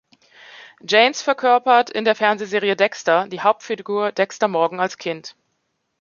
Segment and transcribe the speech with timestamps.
[0.83, 5.35] Janes verkörpert in der Fernsehserie "Dexter" die Hauptfigur Dexter Morgan als Kind.